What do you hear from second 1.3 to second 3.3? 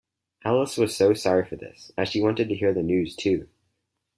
for this, as she wanted to hear the news